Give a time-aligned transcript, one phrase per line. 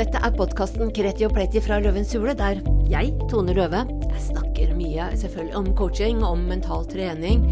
[0.00, 4.70] Dette er podkasten Kreti og Pleti fra Løvens hule, der jeg, Tone Løve, jeg snakker
[4.72, 7.42] mye selvfølgelig om coaching, om mental trening,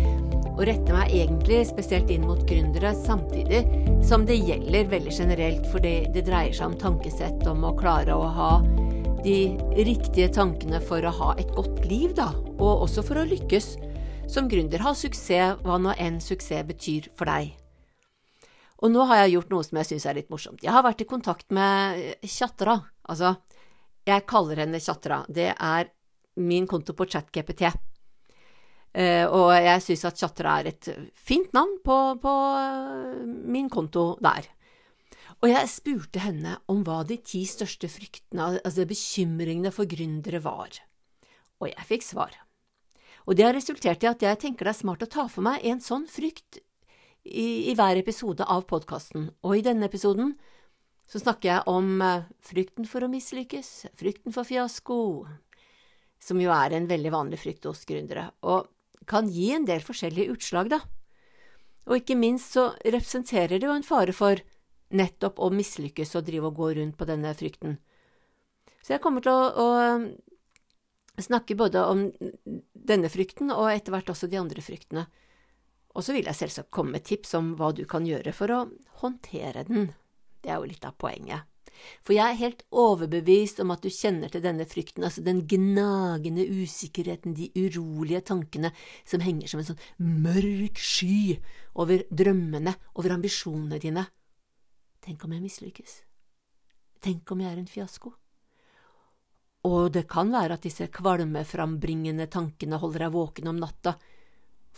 [0.54, 3.60] og retter meg egentlig spesielt inn mot gründere, samtidig
[4.08, 8.32] som det gjelder veldig generelt, fordi det dreier seg om tankesett, om å klare å
[8.40, 8.50] ha
[9.26, 9.36] de
[9.76, 13.74] riktige tankene for å ha et godt liv, da, og også for å lykkes
[14.24, 14.88] som gründer.
[14.88, 17.58] Ha suksess, hva nå enn suksess betyr for deg.
[18.78, 20.62] Og nå har jeg gjort noe som jeg syns er litt morsomt.
[20.62, 22.76] Jeg har vært i kontakt med Tjatra.
[23.10, 23.34] Altså,
[24.06, 25.24] jeg kaller henne Tjatra.
[25.26, 25.90] Det er
[26.38, 27.66] min konto på ChatGPT.
[28.98, 34.12] Uh, og jeg syns at Tjatra er et fint navn på, på uh, min konto
[34.22, 34.46] der.
[35.38, 40.80] Og jeg spurte henne om hva de ti største fryktene, altså bekymringene for gründere var.
[41.62, 42.34] Og jeg fikk svar.
[43.28, 45.66] Og det har resultert i at jeg tenker det er smart å ta for meg
[45.68, 46.62] en sånn frykt
[47.28, 50.34] i, i hver episode av podkasten, og i denne episoden
[51.08, 54.98] så snakker jeg om uh, frykten for å mislykkes, frykten for fiasko,
[56.20, 58.68] som jo er en veldig vanlig frykt hos gründere, og
[59.08, 60.82] kan gi en del forskjellige utslag, da.
[61.88, 64.42] Og ikke minst så representerer det jo en fare for
[64.92, 67.78] nettopp å mislykkes og drive og gå rundt på denne frykten.
[68.84, 70.04] Så jeg kommer til å, å eh,
[71.24, 72.04] snakke både om
[72.72, 75.06] denne frykten og etter hvert også de andre fryktene.
[75.98, 78.64] Og så vil jeg selvsagt komme med tips om hva du kan gjøre for å
[79.02, 79.88] håndtere den.
[80.38, 81.48] Det er jo litt av poenget.
[82.06, 86.46] For jeg er helt overbevist om at du kjenner til denne frykten, altså den gnagende
[86.46, 88.72] usikkerheten, de urolige tankene
[89.06, 91.38] som henger som en sånn mørk sky
[91.78, 94.06] over drømmene, over ambisjonene dine.
[95.04, 96.00] Tenk om jeg mislykkes?
[97.04, 98.12] Tenk om jeg er en fiasko?
[99.68, 103.96] Og det kan være at disse kvalmeframbringende tankene holder deg våken om natta,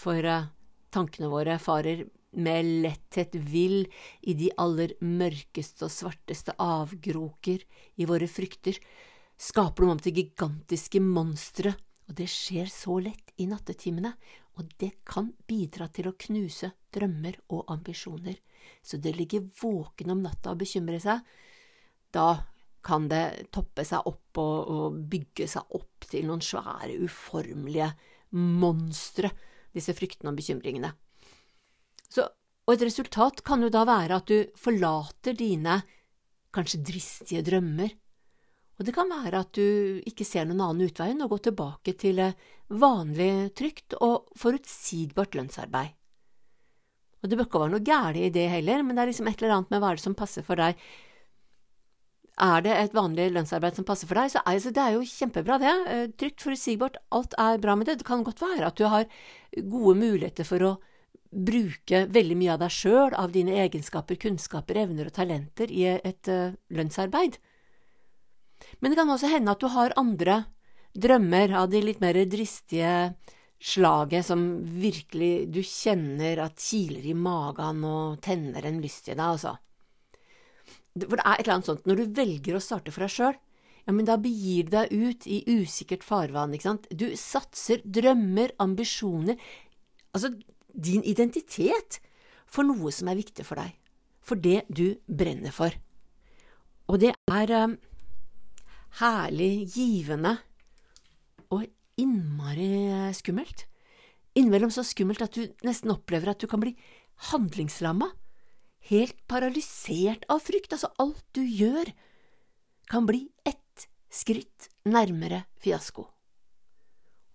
[0.01, 0.49] for uh,
[0.91, 3.87] Tankene våre farer med letthet vill
[4.21, 7.63] i de aller mørkeste og svarteste avgroker
[7.97, 8.79] i våre frykter,
[9.41, 11.75] skaper dem om til gigantiske monstre,
[12.09, 14.13] og det skjer så lett i nattetimene,
[14.59, 18.37] og det kan bidra til å knuse drømmer og ambisjoner,
[18.83, 21.23] så det ligger våken om natta og bekymre seg,
[22.11, 22.43] da
[22.83, 27.91] kan det toppe seg opp og, og bygge seg opp til noen svære, uformelige
[28.35, 29.31] monstre
[29.77, 30.93] disse fryktene og bekymringene.
[32.11, 32.27] Så,
[32.67, 35.81] og et resultat kan jo da være at du forlater dine
[36.55, 37.93] kanskje dristige drømmer,
[38.81, 41.93] og det kan være at du ikke ser noen annen utvei enn å gå tilbake
[42.01, 42.23] til
[42.81, 45.93] vanlig, trygt og forutsigbart lønnsarbeid.
[47.21, 49.43] Og det bør ikke være noe galt i det heller, men det er liksom et
[49.43, 50.81] eller annet med hva er det som passer for deg.
[52.41, 55.73] Er det et vanlig lønnsarbeid som passer for deg, så er det jo kjempebra, det.
[55.93, 57.99] Eh, trygt, forutsigbart, alt er bra med det.
[58.01, 59.09] Det kan godt være at du har
[59.57, 60.77] gode muligheter for å
[61.31, 66.31] bruke veldig mye av deg sjøl, av dine egenskaper, kunnskaper, evner og talenter i et
[66.31, 67.39] uh, lønnsarbeid.
[68.81, 70.43] Men det kan også hende at du har andre
[70.91, 73.13] drømmer av de litt mer dristige
[73.61, 74.43] slaget som
[74.81, 79.55] virkelig du kjenner at kiler i magen og tenner en lyst i deg, altså.
[80.99, 83.37] For det er et eller annet sånt, når du velger å starte for deg sjøl,
[83.87, 86.89] ja, men da begir du deg ut i usikkert farvann, ikke sant.
[86.91, 89.39] Du satser drømmer, ambisjoner,
[90.15, 90.35] altså
[90.75, 92.01] din identitet,
[92.51, 93.77] for noe som er viktig for deg,
[94.23, 95.75] for det du brenner for.
[96.91, 97.77] Og det er um,
[98.99, 100.37] herlig givende
[101.55, 101.67] og
[102.01, 103.67] innmari skummelt.
[104.39, 106.75] Innimellom så skummelt at du nesten opplever at du kan bli
[107.31, 108.11] handlingslamma
[108.89, 110.73] helt paralysert av frykt.
[110.73, 111.93] Altså, alt du gjør,
[112.91, 116.07] kan bli ett skritt nærmere fiasko.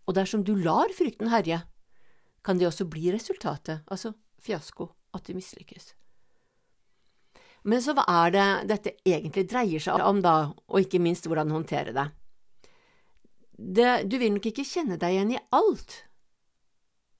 [0.05, 1.61] Og dersom du lar frykten herje,
[2.45, 5.93] kan det også bli resultatet, altså fiasko, at du mislykkes.
[7.65, 11.53] Men så hva er det dette egentlig dreier seg om, da, og ikke minst hvordan
[11.55, 12.09] håndtere det?
[13.57, 16.01] det du vil nok ikke kjenne deg igjen i alt,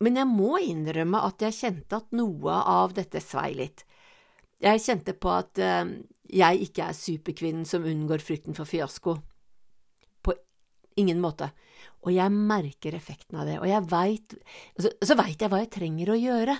[0.03, 3.85] men jeg må innrømme at jeg kjente at noe av dette svei litt.
[4.63, 5.89] Jeg kjente på at uh,
[6.31, 9.17] jeg ikke er superkvinnen som unngår frykten for fiasko.
[10.23, 10.35] På
[10.97, 11.51] ingen måte.
[12.05, 14.37] Og jeg merker effekten av det, og jeg veit
[14.79, 16.55] Så, så veit jeg hva jeg trenger å gjøre.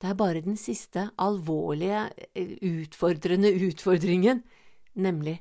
[0.00, 4.42] Det er bare den siste alvorlige, eh, utfordrende utfordringen,
[5.00, 5.38] nemlig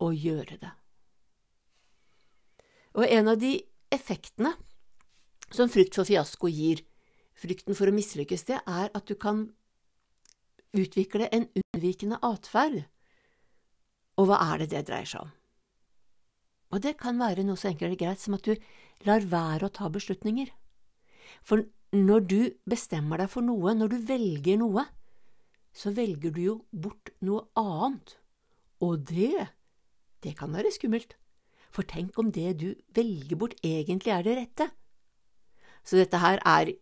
[0.00, 0.72] å gjøre det.
[2.98, 3.54] Og en av de
[3.94, 4.52] effektene
[5.50, 6.82] som frykt for fiasko gir,
[7.40, 9.46] frykten for å mislykkes, det er at du kan
[10.76, 12.84] utvikle en unnvikende atferd.
[14.20, 15.34] Og hva er det det dreier seg om?
[16.70, 18.54] Og det kan være noe så enkelt og greit som at du
[19.08, 20.50] lar være å ta beslutninger.
[21.42, 21.64] For
[21.96, 22.40] når du
[22.70, 24.84] bestemmer deg for noe, når du velger noe,
[25.74, 28.16] så velger du jo bort noe annet,
[28.80, 29.50] Og det,
[30.24, 31.18] det kan være skummelt,
[31.68, 34.70] for tenk om det du velger bort egentlig er det rette.
[35.84, 36.72] Så dette her er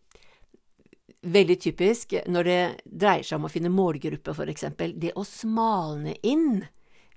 [1.26, 4.94] veldig typisk når det dreier seg om å finne målgruppe, for eksempel.
[5.00, 6.62] Det å smalne inn,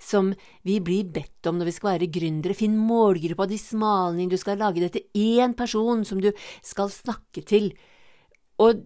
[0.01, 0.31] som
[0.65, 2.57] vi blir bedt om når vi skal være gründere.
[2.57, 6.31] Finn målgruppa di, smalne inn, du skal lage det til én person som du
[6.65, 7.69] skal snakke til.
[8.61, 8.81] Og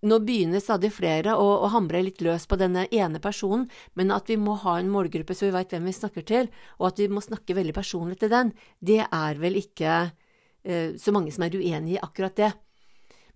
[0.00, 4.30] nå begynner stadig flere å, å, hamre litt løs på denne ene personen, men at
[4.32, 6.48] vi må ha en målgruppe så vi veit hvem vi snakker til,
[6.80, 9.92] og at vi må snakke veldig personlig til den, det er vel ikke
[10.64, 12.50] eh, så mange som er uenig i akkurat det.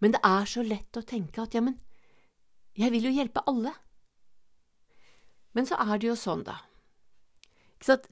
[0.04, 1.62] Men det er så lett å tenke at ja,
[2.76, 3.72] jeg vil jo hjelpe alle.
[5.56, 6.58] Men så er det jo sånn, da.
[7.78, 8.10] Ikke sant?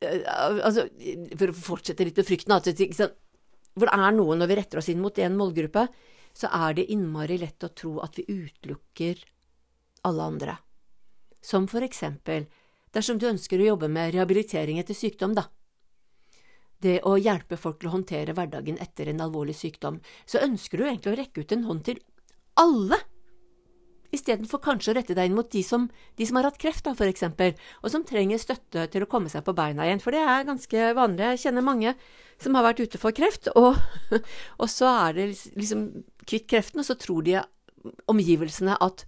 [0.00, 0.86] Eh, altså,
[1.36, 3.10] for å fortsette litt med frykten, altså,
[3.74, 5.84] hvor det er noe når vi retter oss inn mot en målgruppe,
[6.32, 9.20] så er det innmari lett å tro at vi utelukker
[10.08, 10.56] alle andre.
[11.44, 12.48] Som for eksempel
[12.94, 15.50] dersom du ønsker å jobbe med rehabilitering etter sykdom, da.
[16.80, 20.86] Det å hjelpe folk til å håndtere hverdagen etter en alvorlig sykdom, så ønsker du
[20.86, 22.00] egentlig å rekke ut en hånd til
[22.60, 22.98] alle,
[24.10, 25.84] istedenfor kanskje å rette deg inn mot de som,
[26.18, 27.54] de som har hatt kreft, da, for eksempel,
[27.84, 30.90] og som trenger støtte til å komme seg på beina igjen, for det er ganske
[30.98, 31.28] vanlig.
[31.34, 31.94] Jeg kjenner mange
[32.40, 33.78] som har vært ute for kreft, og,
[34.62, 35.86] og så er det liksom
[36.24, 37.38] kvitt kreften, og så tror de
[38.10, 39.06] omgivelsene at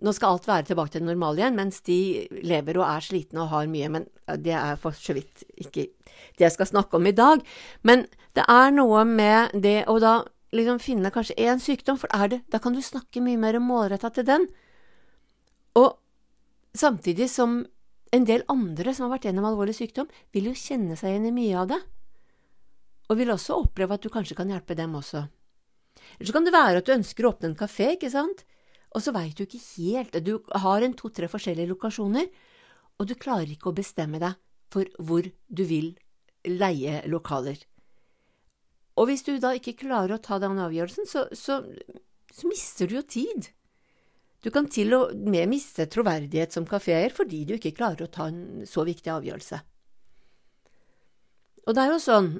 [0.00, 2.00] nå skal alt være tilbake til det normale igjen, mens de
[2.46, 4.06] lever og er slitne og har mye, men
[4.40, 5.90] det er for så vidt ikke
[6.38, 7.42] det jeg skal snakke om i dag.
[7.86, 8.06] Men
[8.36, 10.20] det er noe med det å da
[10.56, 14.26] liksom finne kanskje én sykdom, for det, da kan du snakke mye mer målretta til
[14.26, 14.48] den.
[15.78, 15.92] Og
[16.74, 17.60] samtidig som
[18.10, 21.34] en del andre som har vært gjennom alvorlig sykdom, vil jo kjenne seg igjen i
[21.34, 21.80] mye av det,
[23.10, 25.26] og vil også oppleve at du kanskje kan hjelpe dem også.
[26.16, 28.44] Eller så kan det være at du ønsker å åpne en kafé, ikke sant,
[28.90, 32.26] og så veit du ikke helt, du har en to–tre forskjellige lokasjoner,
[32.98, 34.38] og du klarer ikke å bestemme deg
[34.70, 35.94] for hvor du vil
[36.46, 37.58] leie lokaler.
[38.98, 41.62] Og hvis du da ikke klarer å ta den avgjørelsen, så, så,
[42.34, 43.48] så mister du jo tid.
[44.44, 48.28] Du kan til og med miste troverdighet som kaféeier fordi du ikke klarer å ta
[48.30, 49.60] en så viktig avgjørelse.
[51.68, 52.30] Og det er jo sånn,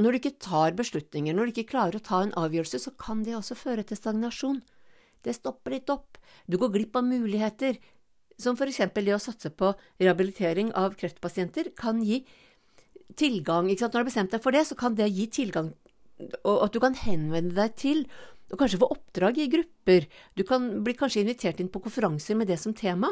[0.00, 3.22] når du ikke tar beslutninger, når du ikke klarer å ta en avgjørelse, så kan
[3.24, 4.62] det også føre til stagnasjon.
[5.26, 7.80] Det stopper litt opp, du går glipp av muligheter,
[8.38, 12.20] som for eksempel det å satse på rehabilitering av kreftpasienter kan gi
[13.16, 15.72] tilgang, når du har bestemt deg for det, så kan det gi tilgang,
[16.44, 18.04] og at du kan henvende deg til,
[18.52, 20.06] og kanskje få oppdrag i grupper,
[20.38, 23.10] du kan bli kanskje invitert inn på konferanser med det som tema,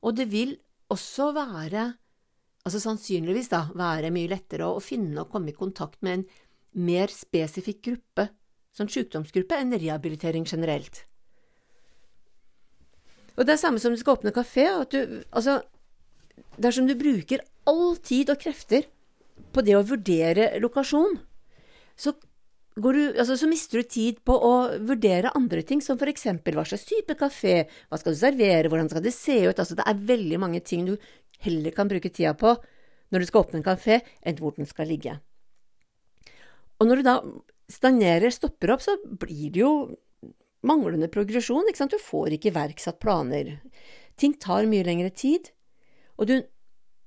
[0.00, 0.56] og det vil
[0.90, 1.90] også være
[2.64, 6.26] altså sannsynligvis da, være mye lettere å, finne og komme i kontakt med en
[6.86, 8.28] mer spesifikk gruppe,
[8.76, 11.04] sånn sykdomsgruppe, enn rehabilitering generelt.
[13.36, 14.66] Og det er samme som du skal åpne kafé.
[14.90, 15.60] du, altså,
[16.60, 18.88] Dersom du bruker all tid og krefter
[19.54, 21.18] på det å vurdere lokasjon,
[21.96, 22.12] så,
[22.76, 24.52] du, altså, så mister du tid på å
[24.88, 29.04] vurdere andre ting, som eksempel hva slags type kafé, hva skal du servere, hvordan skal
[29.04, 30.94] det se ut, altså det er veldig mange ting du
[31.44, 32.54] heller kan bruke tida på
[33.10, 35.16] når du skal åpne en kafé, enn hvor den skal ligge.
[36.80, 37.16] Og når du da
[37.70, 39.72] stagnerer, stopper opp, så blir det jo
[40.66, 43.56] manglende progresjon, ikke sant, du får ikke iverksatt planer.
[44.20, 45.52] Ting tar mye lengre tid,
[46.20, 46.36] og du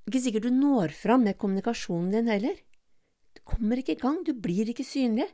[0.08, 2.58] ikke sikkert du når fram med kommunikasjonen din heller.
[3.34, 5.28] Du kommer ikke i gang, du blir ikke synlig.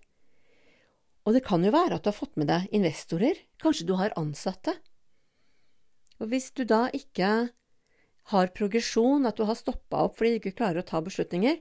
[1.27, 4.15] Og det kan jo være at du har fått med deg investorer, kanskje du har
[4.21, 4.77] ansatte.
[6.21, 7.51] Og hvis du da ikke
[8.31, 11.59] har progresjon, at du har stoppa opp fordi du ikke klarer å ta beslutninger,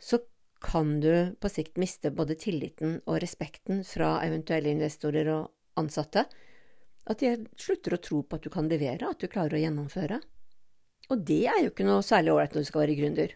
[0.00, 0.22] så
[0.62, 6.26] kan du på sikt miste både tilliten og respekten fra eventuelle investorer og ansatte.
[7.10, 10.20] At de slutter å tro på at du kan levere, at du klarer å gjennomføre.
[11.10, 13.32] Og det er jo ikke noe særlig ålreit når du skal være gründer.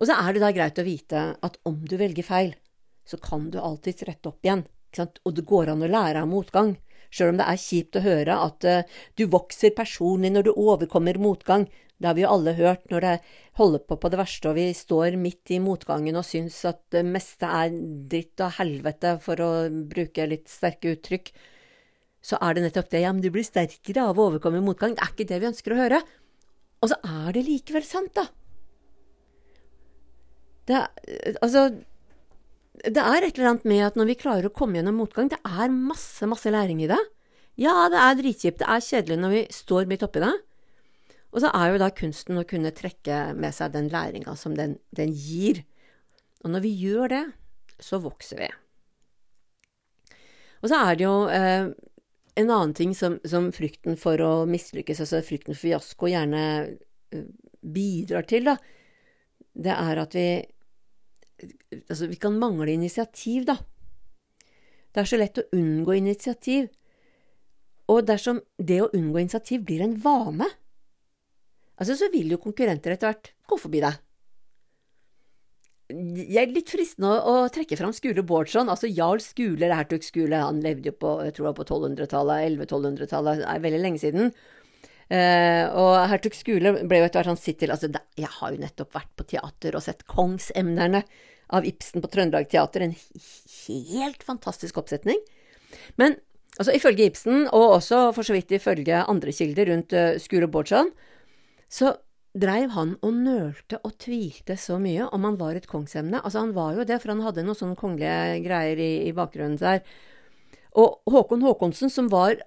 [0.00, 2.54] Og så er det da greit å vite at om du velger feil,
[3.04, 4.64] så kan du alltids rette opp igjen,
[4.98, 6.74] og det går an å lære av motgang
[7.12, 11.20] sjøl om det er kjipt å høre at uh, du vokser personlig når du overkommer
[11.20, 11.68] motgang.
[12.02, 13.14] Det har vi jo alle hørt når det
[13.60, 17.04] holder på på det verste og vi står midt i motgangen og syns at det
[17.06, 17.70] meste er
[18.10, 21.30] dritt og helvete, for å bruke litt sterke uttrykk.
[22.22, 24.96] Så er det nettopp det, ja, men du blir sterkere av å overkomme motgang.
[24.96, 26.02] Det er ikke det vi ønsker å høre.
[26.82, 28.26] Og så er det likevel sant, da.
[30.66, 30.78] Det,
[31.42, 31.68] altså,
[32.82, 35.38] det er et eller annet med at når vi klarer å komme gjennom motgang, det
[35.46, 36.98] er masse, masse læring i det.
[37.60, 40.32] Ja, det er dritkjipt, det er kjedelig når vi står midt oppi det.
[41.32, 44.76] Og så er jo da kunsten å kunne trekke med seg den læringa som den,
[44.96, 45.62] den, gir.
[46.42, 47.22] Og når vi gjør det,
[47.80, 48.50] så vokser vi.
[50.62, 51.70] Og så er det jo eh,
[52.42, 56.42] en annen ting som, som frykten for å mislykkes, altså frykten for fiasko, gjerne
[57.14, 57.24] uh,
[57.62, 58.56] bidrar til, da,
[59.52, 60.26] det er at vi
[61.88, 63.58] Altså, vi kan mangle initiativ, da.
[64.92, 66.68] Det er så lett å unngå initiativ.
[67.92, 70.48] Og dersom det å unngå initiativ blir en vane,
[71.80, 74.00] altså så vil jo konkurrenter etter hvert gå forbi deg.
[75.92, 80.38] Jeg er litt fristende å, å trekke fram Skule Bårdsson, altså Jarl Skule, hertug Skule,
[80.40, 84.32] han levde jo på jeg tror det var på 1200-tallet, 1100-1200-tallet, er veldig lenge siden.
[85.12, 88.60] Uh, og hertug Skule ble jo etter hvert han sitt til altså, Jeg har jo
[88.62, 91.02] nettopp vært på teater og sett Kongsemnerne
[91.52, 95.18] av Ibsen på Trøndelag Teater, en helt fantastisk oppsetning.
[96.00, 96.16] Men
[96.58, 100.92] altså, ifølge Ibsen, og også for så vidt ifølge andre kilder rundt uh, Skule Bordsson,
[101.72, 101.94] så
[102.32, 106.22] dreiv han og nølte og tvilte så mye om han var et kongsemne.
[106.22, 109.60] Altså, han var jo det, for han hadde noen sånne kongelige greier i, i bakgrunnen
[109.60, 109.84] der.
[110.80, 112.38] Og Håkon Håkonsen, som var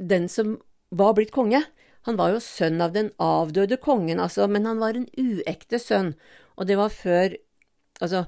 [0.00, 0.56] den som
[0.94, 1.60] var blitt konge,
[2.04, 6.12] han var jo sønn av den avdøde kongen, altså, men han var en uekte sønn,
[6.56, 7.40] og det var før
[8.02, 8.24] Altså,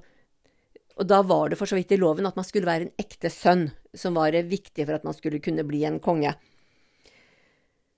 [0.96, 3.28] og da var det for så vidt i loven at man skulle være en ekte
[3.32, 6.32] sønn, som var viktig for at man skulle kunne bli en konge.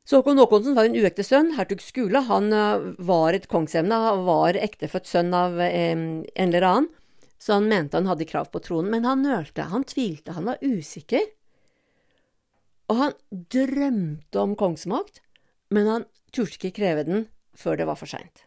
[0.08, 1.52] Så Håkon Håkonsen var en uekte sønn.
[1.58, 6.64] Hertug Skule han eh, var et kongsemne, han var ektefødt sønn av eh, en eller
[6.64, 6.88] annen,
[7.38, 8.90] så han mente han hadde krav på tronen.
[8.94, 11.28] Men han nølte, han tvilte, han var usikker.
[12.88, 13.14] Og han
[13.52, 15.20] drømte om kongsmakt,
[15.70, 17.28] men han turte ikke kreve den
[17.58, 18.46] før det var for seint.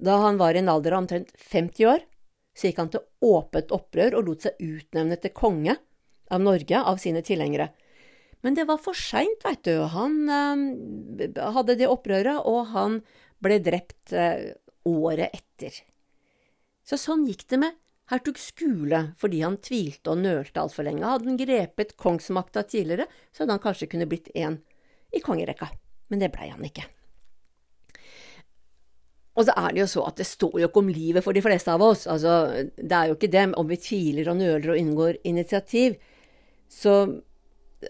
[0.00, 2.08] Da han var i en alder av omtrent 50 år,
[2.54, 5.76] så gikk han til åpent opprør og lot seg utnevne til konge
[6.32, 7.70] av Norge av sine tilhengere.
[8.44, 9.78] Men det var for seint, veit du.
[9.94, 13.00] Han eh, hadde det opprøret, og han
[13.42, 14.52] ble drept eh,
[14.88, 15.80] året etter.
[16.84, 17.80] Så sånn gikk det med
[18.12, 21.06] hertug Skule fordi han tvilte og nølte altfor lenge.
[21.08, 24.60] Hadde han grepet kongsmakta tidligere, så hadde han kanskje kunne blitt en
[25.14, 25.70] i kongerekka.
[26.12, 26.84] Men det blei han ikke.
[29.34, 31.42] Og så er det jo så at det står jo ikke om livet for de
[31.42, 32.06] fleste av oss.
[32.10, 35.96] Altså, det er jo ikke det om vi tviler og nøler og unngår initiativ.
[36.70, 36.94] Så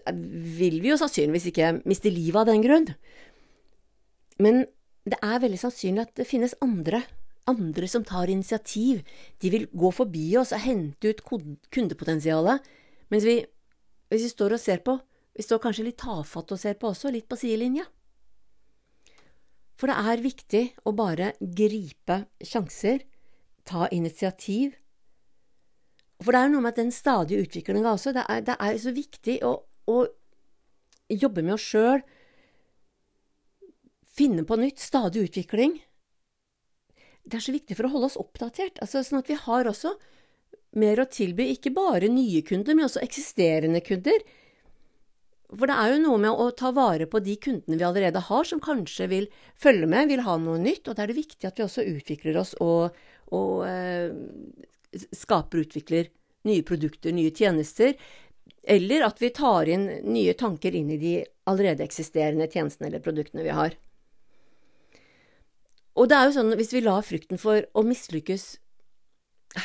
[0.09, 2.89] vil vi jo sannsynligvis ikke miste livet av den grunn.
[4.41, 4.65] Men
[5.05, 7.03] det er veldig sannsynlig at det finnes andre,
[7.47, 9.03] andre som tar initiativ.
[9.41, 11.21] De vil gå forbi oss og hente ut
[11.69, 12.65] kundepotensialet,
[13.13, 13.37] mens vi,
[14.09, 14.97] hvis vi står og ser på,
[15.35, 17.85] vi står kanskje litt tafatt og ser på også, litt på sidelinja.
[19.75, 23.03] For det er viktig å bare gripe sjanser,
[23.67, 24.75] ta initiativ.
[26.23, 28.13] For det er noe med at den stadige utviklinga også.
[28.15, 29.55] Det er, det er så viktig å
[29.85, 30.05] å
[31.11, 32.01] jobbe med oss sjøl,
[34.15, 35.77] finne på nytt, stadig utvikling.
[37.25, 39.95] Det er så viktig for å holde oss oppdatert, altså sånn at vi har også
[40.79, 44.23] mer å tilby, ikke bare nye kunder, men også eksisterende kunder.
[45.53, 48.47] For det er jo noe med å ta vare på de kundene vi allerede har,
[48.49, 49.27] som kanskje vil
[49.61, 52.39] følge med, vil ha noe nytt, og da er det viktig at vi også utvikler
[52.41, 52.97] oss og,
[53.35, 54.09] og eh,
[55.13, 56.09] skaper og utvikler
[56.49, 57.93] nye produkter, nye tjenester,
[58.65, 61.15] eller at vi tar inn nye tanker inn i de
[61.49, 63.77] allerede eksisterende tjenestene eller produktene vi har.
[65.95, 68.47] Og det er jo sånn, hvis vi lar frykten for å mislykkes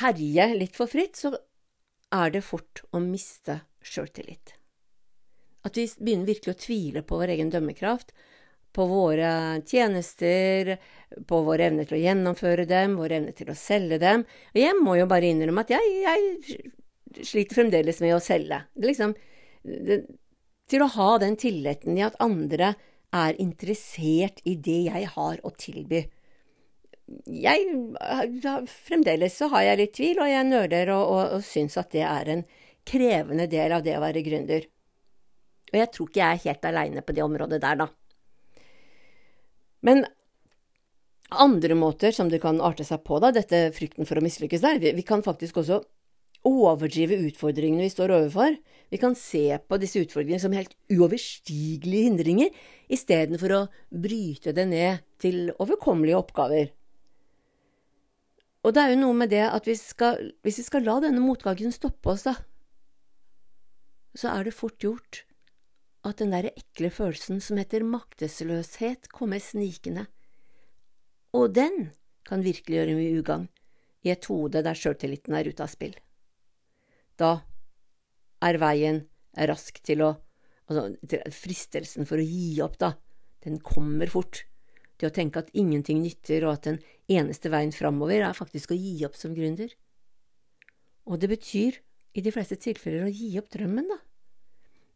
[0.04, 1.34] herje litt for fritt, så
[2.14, 4.59] er det fort å miste sjøltillit.
[5.66, 8.14] At vi begynner virkelig å tvile på vår egen dømmekraft,
[8.72, 9.30] på våre
[9.66, 10.76] tjenester,
[11.26, 14.24] på vår evne til å gjennomføre dem, vår evne til å selge dem.
[14.54, 18.62] Og jeg må jo bare innrømme at jeg, jeg sliter fremdeles med å selge.
[18.80, 19.16] Liksom,
[19.66, 20.04] det,
[20.70, 22.74] til å ha den tilliten i at andre
[23.10, 26.04] er interessert i det jeg har å tilby.
[27.26, 27.70] Jeg,
[28.86, 32.04] fremdeles så har jeg litt tvil, og jeg nøler og, og, og syns at det
[32.06, 32.44] er en
[32.86, 34.68] krevende del av det å være gründer.
[35.70, 37.88] Og jeg tror ikke jeg er helt aleine på det området der, da.
[39.86, 40.04] Men
[41.30, 44.80] andre måter som det kan arte seg på, da, dette frykten for å mislykkes der,
[44.82, 45.80] vi, vi kan faktisk også
[46.48, 48.56] overdrive utfordringene vi står overfor.
[48.90, 52.52] Vi kan se på disse utfordringene som helt uoverstigelige hindringer,
[52.90, 53.62] istedenfor å
[53.92, 56.72] bryte det ned til overkommelige oppgaver.
[58.66, 61.22] Og det er jo noe med det at vi skal, hvis vi skal la denne
[61.22, 62.34] motgangen stoppe oss, da,
[64.18, 65.22] så er det fort gjort
[66.06, 70.06] at den derre ekle følelsen som heter maktesløshet, kommer snikende.
[71.36, 71.90] Og den
[72.26, 73.50] kan virkelig gjøre mye ugagn
[74.06, 75.98] i et hode der sjøltilliten er ute av spill
[77.20, 77.36] da
[78.46, 79.04] er veien
[79.50, 80.16] rask til å
[80.70, 80.84] Altså,
[81.34, 82.92] fristelsen for å gi opp, da,
[83.42, 84.44] den kommer fort.
[84.94, 86.76] Det å tenke at ingenting nytter, og at den
[87.10, 89.72] eneste veien framover er faktisk å gi opp som gründer.
[91.10, 91.80] Og det betyr,
[92.14, 93.98] i de fleste tilfeller, å gi opp drømmen, da.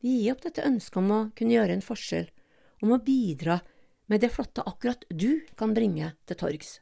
[0.05, 2.27] Vi gir opp dette ønsket om å kunne gjøre en forskjell,
[2.85, 3.63] om å bidra
[4.13, 6.75] med det flotte akkurat du kan bringe til torgs.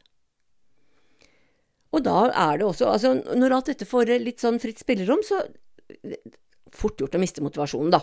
[1.92, 5.44] Og da er det også, altså når alt dette får litt sånn fritt spillerom, så
[6.74, 8.02] fort gjort å miste motivasjonen, da.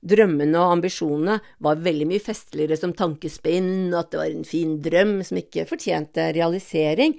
[0.00, 1.36] Drømmene og ambisjonene
[1.66, 6.30] var veldig mye festligere som tankespinn, at det var en fin drøm som ikke fortjente
[6.32, 7.18] realisering.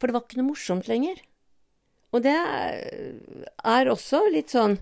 [0.00, 1.20] For det var ikke noe morsomt lenger.
[2.16, 4.78] Og det er også litt sånn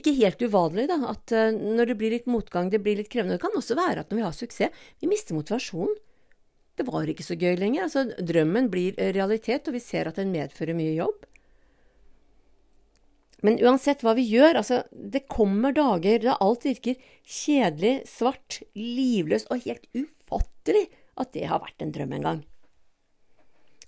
[0.00, 3.38] ikke helt uvanlig da, at eh, når det blir litt motgang, det blir litt krevende.
[3.38, 5.98] Det kan også være at når vi har suksess, vi mister motivasjonen.
[6.80, 7.86] Det var ikke så gøy lenger.
[7.86, 11.26] Altså, drømmen blir eh, realitet, og vi ser at den medfører mye jobb.
[13.44, 19.48] Men uansett hva vi gjør, altså, det kommer dager da alt virker kjedelig, svart, livløst
[19.52, 20.88] og helt ufattelig
[21.20, 22.42] at det har vært en drøm en gang.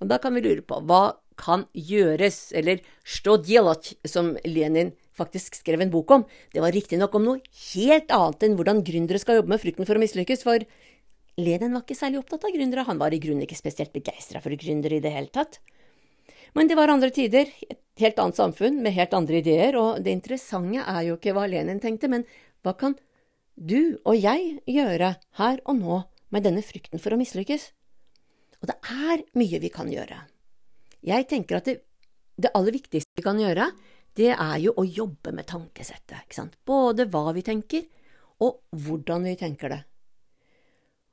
[0.01, 1.03] Og da kan vi lure på hva
[1.39, 6.25] kan gjøres, eller stå djelat som Lenin faktisk skrev en bok om.
[6.55, 7.43] Det var riktignok om noe
[7.73, 10.65] helt annet enn hvordan gründere skal jobbe med frykten for å mislykkes, for
[11.41, 14.53] Lenin var ikke særlig opptatt av gründere, han var i grunnen ikke spesielt begeistra for
[14.61, 15.61] gründere i det hele tatt.
[16.53, 20.13] Men det var andre tider, et helt annet samfunn med helt andre ideer, og det
[20.13, 22.27] interessante er jo ikke hva Lenin tenkte, men
[22.65, 22.99] hva kan
[23.57, 26.03] du og jeg gjøre her og nå
[26.33, 27.71] med denne frykten for å mislykkes?
[28.61, 30.21] Og det er mye vi kan gjøre.
[31.03, 31.81] Jeg tenker at det,
[32.39, 33.73] det aller viktigste vi kan gjøre,
[34.19, 36.59] det er jo å jobbe med tankesettet, ikke sant?
[36.69, 37.87] Både hva vi tenker,
[38.43, 39.81] og hvordan vi tenker det.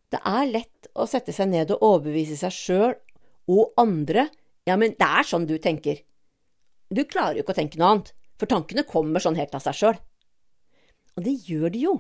[0.10, 2.96] Det er lett å sette seg ned og overbevise seg sjøl
[3.50, 4.27] og andre
[4.70, 6.03] ja, men det er sånn du tenker.
[6.89, 9.77] Du klarer jo ikke å tenke noe annet, for tankene kommer sånn helt av seg
[9.79, 9.98] sjøl.
[11.18, 11.96] Og det gjør de jo.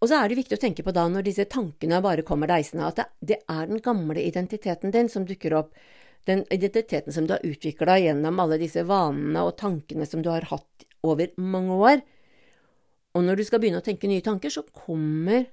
[0.00, 2.88] Og så er det viktig å tenke på da, når disse tankene bare kommer deisende,
[2.88, 5.72] at det, er den gamle identiteten din som dukker opp,
[6.26, 10.48] den identiteten som du har utvikla gjennom alle disse vanene og tankene som du har
[10.50, 12.02] hatt over mange år.
[13.14, 15.46] Og når du skal begynne å tenke nye tanker, så kommer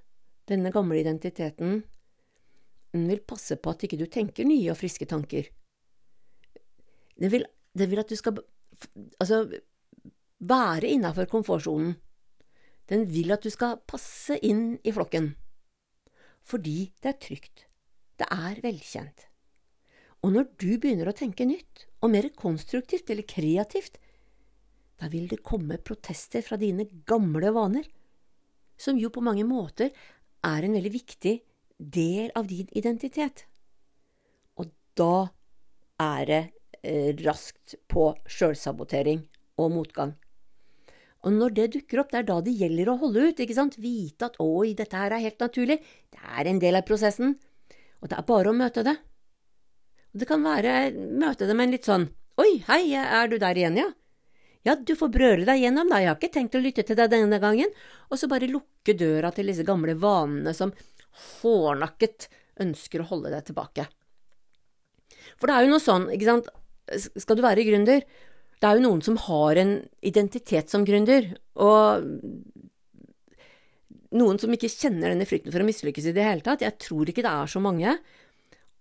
[0.50, 1.84] denne gamle identiteten
[2.94, 5.48] den vil passe på at ikke du tenker nye og friske tanker.
[7.18, 8.38] Den vil, den vil at du skal
[9.18, 9.48] altså,
[10.38, 11.96] være innafor komfortsonen.
[12.90, 15.32] Den vil at du skal passe inn i flokken.
[16.46, 17.66] Fordi det er trygt.
[18.20, 19.26] Det er velkjent.
[20.24, 24.00] Og når du begynner å tenke nytt, og mer konstruktivt eller kreativt,
[25.00, 27.88] da vil det komme protester fra dine gamle vaner,
[28.80, 29.92] som jo på mange måter
[30.44, 31.36] er en veldig viktig
[31.78, 33.46] del av din identitet.
[34.60, 35.30] Og da
[36.04, 36.42] er det
[36.82, 39.24] eh, raskt på sjølsabotering
[39.60, 40.16] og motgang.
[41.24, 43.80] Og når det dukker opp, det er da det gjelder å holde ut, ikke sant,
[43.80, 45.80] vite at oi, dette her er helt naturlig,
[46.12, 47.38] det er en del av prosessen,
[48.04, 48.98] og det er bare å møte det.
[50.14, 52.08] Det kan være møte dem en litt sånn
[52.42, 53.90] oi, hei, er du der igjen, ja?
[54.64, 57.12] Ja, du får brøle deg gjennom, da, jeg har ikke tenkt å lytte til deg
[57.12, 57.74] denne gangen,
[58.08, 60.72] og så bare lukke døra til disse gamle vanene som
[61.42, 62.30] hårnakket
[62.64, 63.86] ønsker å holde deg tilbake.
[65.36, 66.50] For det er jo noe sånn, ikke sant,
[67.20, 68.06] skal du være gründer,
[68.64, 72.08] det er jo noen som har en identitet som gründer, og
[74.16, 76.64] noen som ikke kjenner denne frykten for å mislykkes i det hele tatt.
[76.64, 77.98] Jeg tror ikke det er så mange.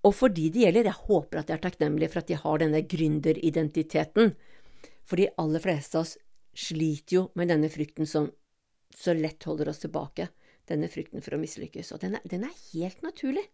[0.02, 2.62] Og for de det gjelder, jeg håper at de er takknemlige for at de har
[2.62, 4.32] denne gründeridentiteten.
[5.06, 6.16] For de aller fleste av oss
[6.58, 8.28] sliter jo med denne frykten som
[8.92, 10.28] så lett holder oss tilbake
[10.68, 13.44] denne frykten for å mislykkes, og den er, den er helt naturlig.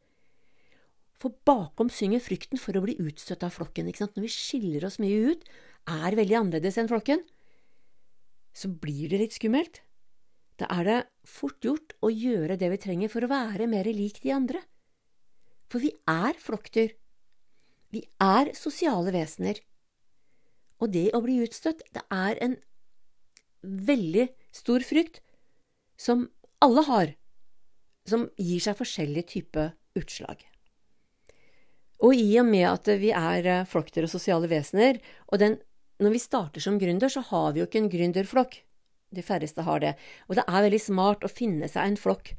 [1.18, 3.88] For bakom synger frykten for å bli utstøtt av flokken.
[3.90, 4.16] ikke sant?
[4.16, 5.44] Når vi skiller oss mye ut,
[5.90, 7.24] er veldig annerledes enn flokken,
[8.54, 9.82] så blir det litt skummelt.
[10.58, 14.22] Da er det fort gjort å gjøre det vi trenger for å være mer lik
[14.22, 14.62] de andre.
[15.68, 16.94] For vi er flokkdyr.
[17.92, 19.60] Vi er sosiale vesener.
[20.78, 22.56] Og det å bli utstøtt, det er en
[23.62, 25.20] veldig stor frykt
[25.98, 26.28] som
[26.62, 27.10] alle har,
[28.08, 30.44] som gir seg forskjellige typer utslag.
[31.98, 35.56] Og i og med at vi er eh, flokkdyr og sosiale vesener, og den,
[35.98, 38.60] når vi starter som gründer, så har vi jo ikke en gründerflokk.
[39.10, 39.94] De færreste har det.
[40.28, 42.36] Og det er veldig smart å finne seg en flokk.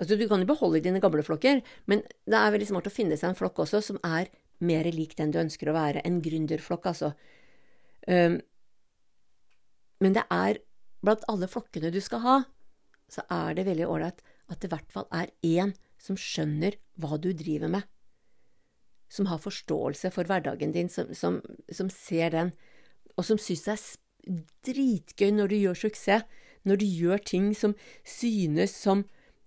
[0.00, 3.18] Altså, du kan jo beholde dine gamle flokker, men det er veldig smart å finne
[3.18, 4.32] seg en flokk også som er
[4.64, 6.02] mer lik den du ønsker å være.
[6.06, 7.12] En gründerflokk, altså.
[8.08, 8.40] Um,
[10.02, 10.60] men det er
[11.04, 12.36] blant alle flokkene du skal ha,
[13.10, 17.16] så er det veldig ålreit at det i hvert fall er én som skjønner hva
[17.20, 17.84] du driver med,
[19.08, 21.38] som har forståelse for hverdagen din, som, som,
[21.72, 22.52] som ser den,
[23.14, 26.24] og som syns det er dritgøy når du gjør suksess,
[26.64, 27.76] når du gjør ting som
[28.08, 29.04] synes som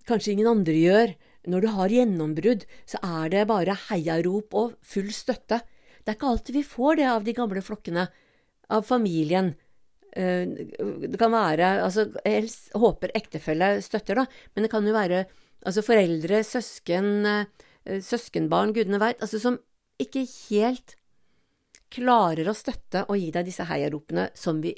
[0.08, 1.14] kanskje ingen andre gjør,
[1.48, 5.62] når du har gjennombrudd, så er det bare heiarop og full støtte.
[6.04, 8.08] Det er ikke alltid vi får det av de gamle flokkene,
[8.68, 9.54] av familien,
[10.18, 14.24] Det kan være altså, Jeg håper ektefelle støtter, da,
[14.56, 15.26] men det kan jo være
[15.68, 17.46] altså foreldre, søsken,
[17.86, 19.60] søskenbarn, gudene veit, altså som
[20.02, 20.96] ikke helt
[21.94, 24.74] klarer å støtte og gi deg disse heiaropene som vi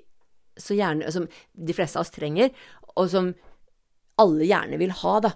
[0.60, 2.52] så gjerne, som de fleste av oss trenger,
[2.96, 3.32] og som
[4.22, 5.32] alle gjerne vil ha, da.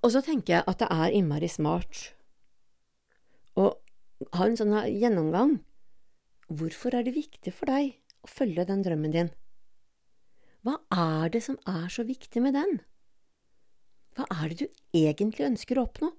[0.00, 2.06] Og så tenker jeg at det er innmari smart
[3.60, 3.66] å
[4.36, 5.58] ha en sånn gjennomgang.
[6.50, 9.32] Hvorfor er det viktig for deg å følge den drømmen din?
[10.64, 12.80] Hva er det som er så viktig med den?
[14.16, 16.10] Hva er det du egentlig ønsker å oppnå?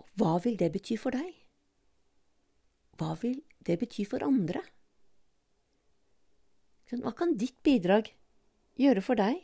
[0.00, 1.28] Og hva vil det bety for deg?
[2.98, 4.62] Hva vil det bety for andre?
[6.94, 8.12] Hva kan ditt bidrag
[8.80, 9.42] gjøre for deg,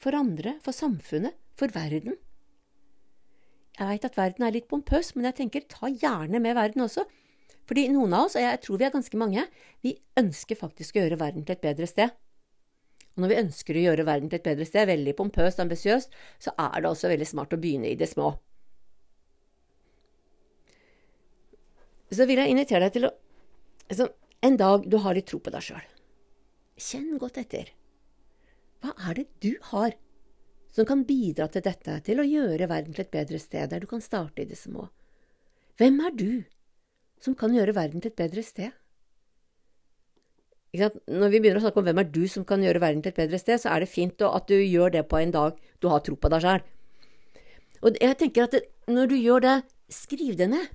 [0.00, 2.16] for andre, for samfunnet, for verden?
[3.78, 7.06] Jeg veit at verden er litt pompøs, men jeg tenker ta gjerne med verden også.
[7.70, 9.46] Fordi noen av oss, og jeg tror vi er ganske mange,
[9.84, 12.12] vi ønsker faktisk å gjøre verden til et bedre sted.
[13.14, 16.54] Og når vi ønsker å gjøre verden til et bedre sted, veldig pompøst, ambisiøst, så
[16.58, 18.32] er det også veldig smart å begynne i det små.
[22.10, 23.14] Så vil jeg invitere deg til å
[23.86, 25.82] altså, En dag du har litt tro på deg sjøl.
[26.80, 27.74] Kjenn godt etter.
[28.80, 29.96] Hva er det du har
[30.72, 33.88] som kan bidra til dette, til å gjøre verden til et bedre sted, der du
[33.90, 34.88] kan starte i det små?
[35.80, 36.30] Hvem er du
[37.20, 38.72] som kan gjøre verden til et bedre sted?
[40.70, 43.22] Når vi begynner å snakke om hvem er du som kan gjøre verden til et
[43.24, 46.04] bedre sted, så er det fint at du gjør det på en dag du har
[46.06, 46.62] tro på deg sjøl.
[47.80, 49.56] Og jeg tenker at når du gjør det,
[49.90, 50.68] skriv det ned.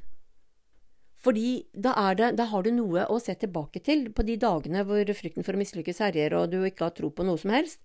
[1.25, 5.09] Fordi da, det, da, har du noe å se tilbake til på de dagene hvor
[5.17, 7.79] frykten for å mislykkes herjer, og du ikke har tro på noe som helst.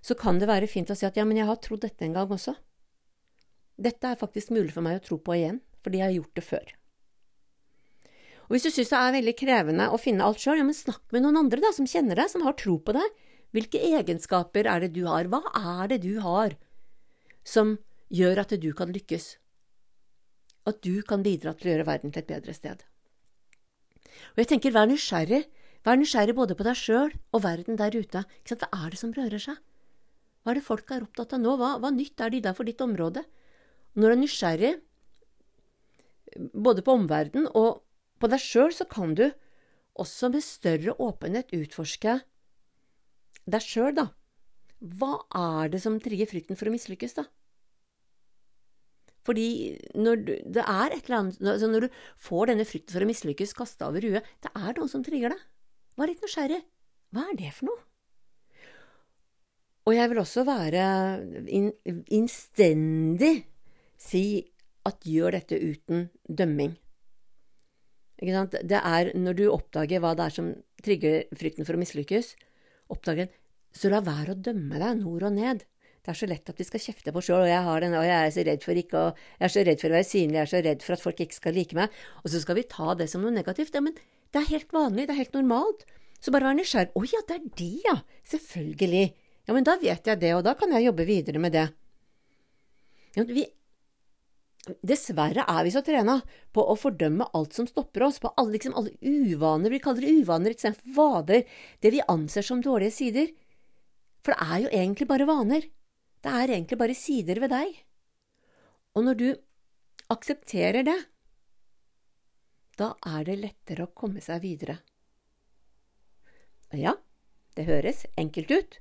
[0.00, 2.16] Så kan det være fint å si at ja, men jeg har trodd dette en
[2.16, 2.54] gang også.
[3.80, 6.44] Dette er faktisk mulig for meg å tro på igjen, fordi jeg har gjort det
[6.44, 6.72] før.
[8.48, 11.04] Og Hvis du syns det er veldig krevende å finne alt sjøl, ja, men snakk
[11.14, 13.20] med noen andre da, som kjenner deg, som har tro på deg.
[13.54, 15.30] Hvilke egenskaper er det du har?
[15.30, 16.56] Hva er det du har
[17.46, 17.78] som
[18.10, 19.36] gjør at du kan lykkes?
[20.68, 22.84] at du kan bidra til å gjøre verden til et bedre sted.
[24.34, 25.44] Og jeg tenker, vær nysgjerrig.
[25.86, 28.24] Vær nysgjerrig både på deg sjøl og verden der ute.
[28.48, 29.60] Hva er det som rører seg?
[30.50, 31.52] Hva er det folk er opptatt av nå?
[31.54, 33.22] Hva, hva nytt er de der for ditt område?
[33.94, 34.70] Når du er nysgjerrig
[36.58, 37.84] både på omverdenen og
[38.18, 39.28] på deg sjøl, så kan du
[39.94, 42.16] også med større åpenhet utforske
[43.46, 44.08] deg sjøl, da.
[44.82, 47.28] Hva er det som trigger frykten for å mislykkes, da?
[49.22, 49.46] Fordi
[49.94, 53.10] når du, det er et eller annet altså Når du får denne frykten for å
[53.12, 55.46] mislykkes kasta over huet, det er noe som trigger deg.
[55.94, 56.64] Vær litt nysgjerrig.
[57.14, 57.89] Hva er det for noe?
[59.90, 60.84] Og jeg vil også være
[61.50, 61.72] in,
[62.14, 63.32] innstendig
[63.98, 64.22] si
[64.86, 66.76] at gjør dette uten dømming.
[68.20, 68.54] Ikke sant?
[68.70, 70.52] Det er når du oppdager hva det er som
[70.84, 72.34] trigger frykten for å mislykkes,
[72.94, 73.32] oppdager
[73.74, 75.66] så la være å dømme deg nord og ned.
[76.00, 78.06] Det er så lett at vi skal kjefte på sjøl, og jeg har den, og
[78.06, 80.36] jeg er så redd for ikke å Jeg er så redd for å være synlig,
[80.36, 81.98] jeg er så redd for at folk ikke skal like meg.
[82.22, 83.74] Og så skal vi ta det som noe negativt.
[83.74, 85.84] Ja, men det er helt vanlig, det er helt normalt.
[86.20, 86.92] Så bare vær nysgjerrig.
[86.96, 87.96] Å ja, det er de, ja.
[88.32, 89.04] Selvfølgelig.
[89.50, 91.64] Ja, men da vet jeg det, og da kan jeg jobbe videre med det.
[93.16, 93.42] Ja, vi,
[94.86, 96.20] dessverre er vi så trena
[96.54, 99.72] på å fordømme alt som stopper oss, på alle, liksom, alle uvaner.
[99.74, 101.42] Vi kaller det uvaner istedenfor vader,
[101.82, 103.32] Det vi anser som dårlige sider.
[104.22, 105.66] For det er jo egentlig bare vaner.
[106.22, 107.72] Det er egentlig bare sider ved deg.
[108.94, 109.28] Og når du
[110.14, 110.94] aksepterer det,
[112.78, 114.78] da er det lettere å komme seg videre.
[116.70, 116.94] Ja,
[117.58, 118.78] det høres enkelt ut,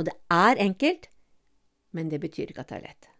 [0.00, 1.10] og det er enkelt,
[1.92, 3.10] men det betyr ikke at det er lett.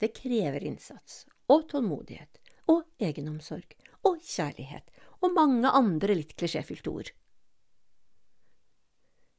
[0.00, 1.22] Det krever innsats
[1.52, 2.40] og tålmodighet
[2.72, 4.90] og egenomsorg og kjærlighet
[5.24, 7.12] og mange andre litt klisjéfylte ord.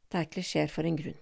[0.08, 1.20] Det er klisjeer for en grunn.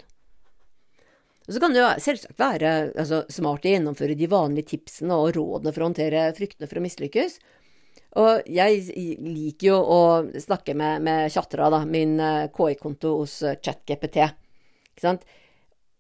[1.46, 5.36] Og Så kan det jo selvsagt være altså, smart å gjennomføre de vanlige tipsene og
[5.36, 7.38] rådene for å håndtere fryktene for å mislykkes.
[8.22, 8.86] Og jeg
[9.20, 10.02] liker jo å
[10.42, 14.24] snakke med, med Tjatra, da, min uh, KI-konto hos uh, ChatGPT.
[14.94, 15.26] Ikke sant?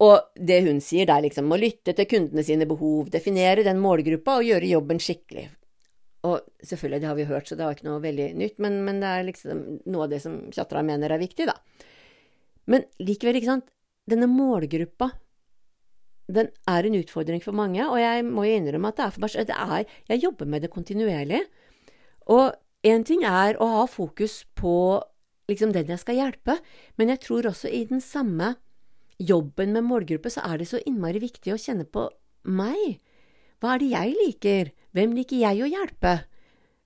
[0.03, 3.79] Og det hun sier, det er liksom å lytte til kundene sine behov, definere den
[3.84, 5.45] målgruppa og gjøre jobben skikkelig.
[6.25, 8.99] Og selvfølgelig, det har vi hørt, så det var ikke noe veldig nytt, men, men
[9.03, 11.55] det er liksom noe av det som Tjatra mener er viktig, da.
[12.71, 13.69] Men likevel, ikke sant,
[14.10, 15.12] denne målgruppa
[16.36, 19.25] den er en utfordring for mange, og jeg må jo innrømme at det er for
[19.25, 21.43] meg det er, Jeg jobber med det kontinuerlig.
[22.34, 25.03] Og én ting er å ha fokus på
[25.49, 26.58] liksom den jeg skal hjelpe,
[26.97, 28.55] men jeg tror også i den samme
[29.21, 32.08] jobben med målgruppe så er det så innmari viktig å kjenne på
[32.45, 32.99] meg.
[33.63, 34.71] Hva er det jeg liker?
[34.95, 36.15] Hvem liker jeg å hjelpe?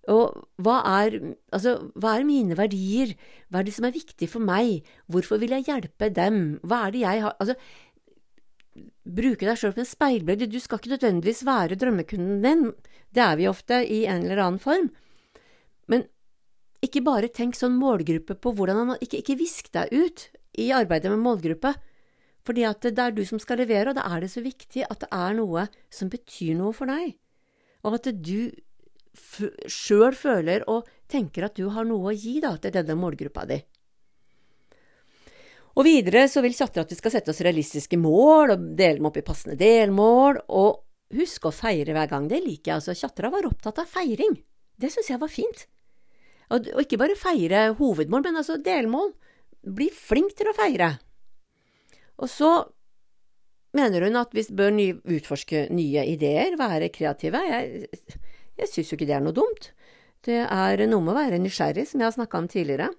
[0.09, 1.17] Og hva er,
[1.53, 3.13] altså, hva er mine verdier?
[3.49, 4.87] Hva er det som er viktig for meg?
[5.11, 6.57] Hvorfor vil jeg hjelpe dem?
[6.65, 7.57] Hva er det jeg har Altså,
[9.09, 10.49] bruke deg sjøl som en speilbilde.
[10.49, 12.63] Du skal ikke nødvendigvis være drømmekunden din.
[13.13, 14.89] Det er vi ofte i en eller annen form.
[15.89, 16.05] Men
[16.85, 19.37] ikke bare tenk sånn målgruppe på hvordan man Ikke, ikke
[19.75, 21.73] deg ut i arbeidet med målgruppe.
[22.47, 25.03] Fordi at det er du som skal levere, og da er det så viktig at
[25.03, 27.17] det er noe som betyr noe for deg.
[27.85, 28.51] Og at du
[29.69, 33.59] sjøl føler og tenker at du har noe å gi da, til denne målgruppa di.
[35.79, 39.07] Og videre så vil chatter at vi skal sette oss realistiske mål og dele dem
[39.07, 40.41] opp i passende delmål.
[40.51, 40.81] Og
[41.15, 42.27] husk å feire hver gang.
[42.27, 42.79] Det liker jeg.
[42.79, 42.95] altså.
[42.97, 44.35] Chattera var opptatt av feiring.
[44.79, 45.67] Det syns jeg var fint.
[46.49, 49.13] Og, og, ikke bare feire hovedmål, men altså delmål.
[49.77, 50.97] Bli flink til å feire.
[52.19, 52.51] Og så
[53.75, 57.41] mener hun at vi bør ny, utforske nye ideer, være kreative.
[57.47, 57.89] Jeg,
[58.59, 59.71] jeg syns jo ikke det er noe dumt.
[60.25, 62.89] Det er noe med å være nysgjerrig, som jeg har snakka om tidligere.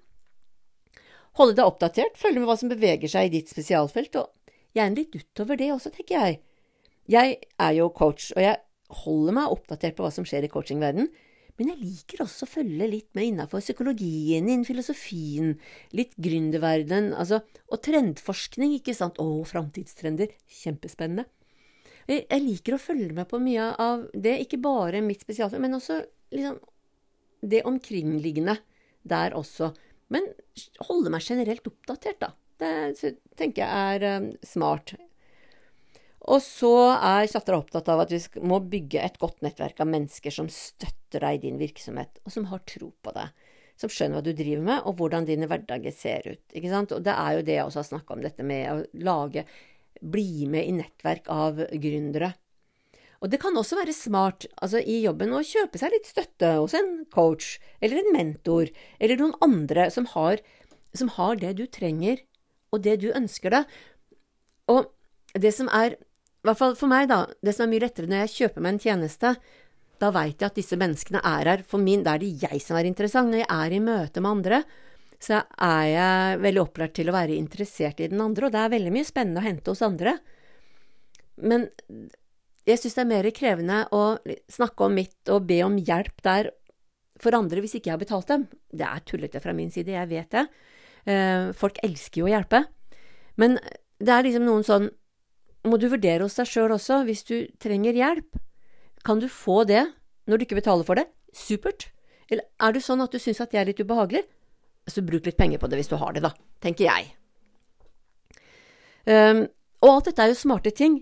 [1.39, 5.15] Holde deg oppdatert, følge med hva som beveger seg i ditt spesialfelt, og gjerne litt
[5.15, 6.41] utover det også, tenker jeg.
[7.11, 8.59] Jeg er jo coach, og jeg
[9.05, 11.11] holder meg oppdatert på hva som skjer i coachingverdenen,
[11.61, 15.51] men jeg liker også å følge litt med innafor psykologien, innen filosofien,
[15.92, 21.27] litt gründerverdenen, altså, og trendforskning, ikke sant, å, framtidstrender, kjempespennende.
[22.09, 26.01] Jeg, liker å følge med på mye av det, ikke bare mitt spesialfelt, men også
[26.33, 26.57] liksom
[27.53, 28.57] det omkringliggende
[29.12, 29.70] der også.
[30.11, 30.33] Men
[30.88, 32.33] holde meg generelt oppdatert, da.
[32.61, 34.96] Det tenker jeg er um, smart.
[36.29, 40.35] Og så er Chatra opptatt av at vi må bygge et godt nettverk av mennesker
[40.35, 43.33] som støtter deg i din virksomhet, og som har tro på deg.
[43.81, 46.43] Som skjønner hva du driver med, og hvordan dine hverdager ser ut.
[46.53, 46.93] Ikke sant?
[46.93, 49.47] Og det er jo det jeg også har snakka om, dette med å lage
[50.01, 52.31] Bli med i nettverk av gründere.
[53.21, 56.73] Og det kan også være smart altså i jobben å kjøpe seg litt støtte hos
[56.79, 60.41] en coach eller en mentor eller noen andre som har,
[60.97, 62.23] som har det du trenger
[62.73, 63.77] og det du ønsker deg.
[64.73, 64.89] Og
[65.37, 65.99] det som er,
[66.40, 68.76] i hvert fall for meg, da, det som er mye lettere når jeg kjøper meg
[68.76, 69.35] en tjeneste,
[70.00, 72.79] da veit jeg at disse menneskene er her for min, da er det jeg som
[72.81, 73.29] er interessant.
[73.29, 74.62] Når jeg er i møte med andre,
[75.20, 78.72] så er jeg veldig opplært til å være interessert i den andre, og det er
[78.72, 80.16] veldig mye spennende å hente hos andre.
[81.44, 81.68] Men
[82.68, 84.03] jeg syns det er mer krevende å
[84.53, 86.50] snakke om mitt og be om hjelp der
[87.20, 88.46] for andre hvis ikke jeg har betalt dem.
[88.72, 90.46] Det er tullete fra min side, jeg vet det.
[91.05, 92.62] Eh, folk elsker jo å hjelpe.
[93.40, 93.59] Men
[94.00, 94.88] det er liksom noen sånn
[95.68, 98.38] Må du vurdere hos deg sjøl også, hvis du trenger hjelp.
[99.05, 99.85] Kan du få det
[100.29, 101.07] når du ikke betaler for det?
[101.37, 101.90] Supert.
[102.31, 104.25] Eller er du sånn at du syns at det er litt ubehagelig?
[104.88, 106.33] Så bruk litt penger på det hvis du har det, da,
[106.64, 107.11] tenker jeg.
[109.05, 109.44] Um,
[109.85, 111.01] og alt dette er jo smarte ting,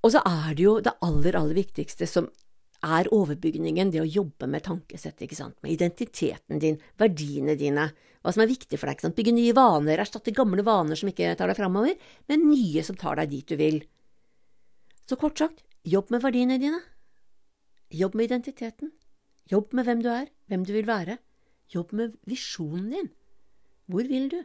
[0.00, 2.28] og så er det jo det aller, aller viktigste som
[2.80, 7.90] er overbygningen, det å jobbe med tankesettet, ikke sant, med identiteten din, verdiene dine,
[8.20, 11.10] hva som er viktig for deg, ikke sant, bygge nye vaner, erstatte gamle vaner som
[11.10, 11.96] ikke tar deg framover,
[12.30, 13.82] med nye som tar deg dit du vil.
[15.08, 16.80] Så kort sagt, jobb med verdiene dine.
[17.90, 18.92] Jobb med identiteten.
[19.50, 21.18] Jobb med hvem du er, hvem du vil være.
[21.74, 23.08] Jobb med visjonen din.
[23.90, 24.38] Hvor vil du?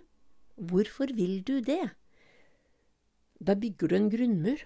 [0.55, 1.83] Hvorfor vil du det?
[3.39, 4.63] Da bygger du en grunnmur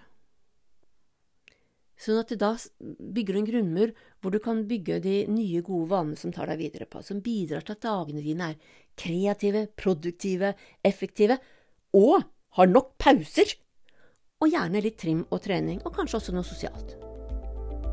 [2.00, 6.20] Sånn at da bygger du en grunnmur hvor du kan bygge de nye, gode vanene
[6.20, 10.54] som tar deg videre på, som bidrar til at dagene dine er kreative, produktive,
[10.88, 11.40] effektive,
[11.96, 12.24] og
[12.56, 13.52] har nok pauser,
[14.40, 16.96] og gjerne litt trim og trening, og kanskje også noe sosialt.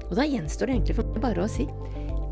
[0.06, 1.66] Og da gjenstår det egentlig for meg bare å si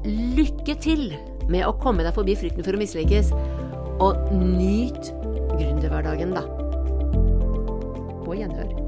[0.05, 1.09] lykke til
[1.51, 3.35] med å komme deg forbi frykten for å mislykkes,
[4.05, 5.11] og nyt
[5.59, 6.47] gründerhverdagen, da.
[8.23, 8.84] På gjenhør.